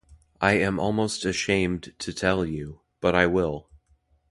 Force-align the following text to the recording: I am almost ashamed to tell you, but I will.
I 0.41 0.53
am 0.53 0.79
almost 0.79 1.25
ashamed 1.25 1.93
to 1.99 2.11
tell 2.11 2.43
you, 2.43 2.79
but 3.01 3.13
I 3.13 3.27
will. 3.27 3.69